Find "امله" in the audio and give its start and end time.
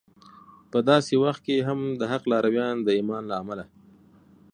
3.41-3.65